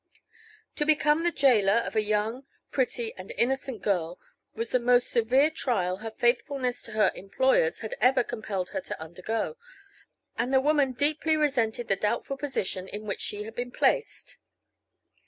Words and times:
To 0.77 0.83
become 0.83 1.21
the 1.21 1.31
jailer 1.31 1.75
of 1.81 1.95
a 1.95 2.01
young, 2.01 2.47
pretty 2.71 3.13
and 3.17 3.29
innocent 3.37 3.83
girl 3.83 4.19
was 4.55 4.71
the 4.71 4.79
most 4.79 5.11
severe 5.11 5.51
trial 5.51 5.97
her 5.97 6.09
faithfulness 6.09 6.81
to 6.81 6.93
her 6.93 7.11
employers 7.13 7.81
had 7.81 7.93
ever 8.01 8.23
compelled 8.23 8.69
her 8.69 8.81
to 8.81 8.99
undergo, 8.99 9.57
and 10.35 10.51
the 10.51 10.59
woman 10.59 10.93
deeply 10.93 11.37
resented 11.37 11.87
the 11.87 11.95
doubtful 11.95 12.35
position 12.35 12.87
in 12.87 13.05
which 13.05 13.21
she 13.21 13.43
had 13.43 13.53
been 13.53 13.69
placed. 13.69 14.37